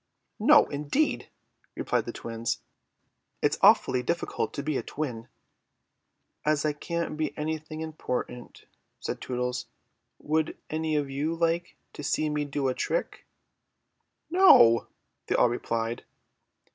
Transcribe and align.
"No, 0.39 0.65
indeed," 0.65 1.29
replied 1.75 2.05
the 2.05 2.11
twins; 2.11 2.57
"it's 3.39 3.59
awfully 3.61 4.01
difficult 4.01 4.51
to 4.55 4.63
be 4.63 4.75
a 4.75 4.81
twin." 4.81 5.27
"As 6.43 6.65
I 6.65 6.73
can't 6.73 7.17
be 7.17 7.37
anything 7.37 7.81
important," 7.81 8.65
said 8.99 9.21
Tootles, 9.21 9.67
"would 10.17 10.57
any 10.71 10.95
of 10.95 11.11
you 11.11 11.35
like 11.35 11.75
to 11.93 12.01
see 12.01 12.31
me 12.31 12.45
do 12.45 12.67
a 12.67 12.73
trick?" 12.73 13.27
"No," 14.31 14.87
they 15.27 15.35
all 15.35 15.49
replied. 15.49 16.03